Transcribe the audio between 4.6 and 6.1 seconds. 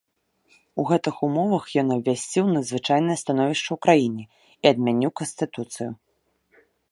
і адмяніў канстытуцыю.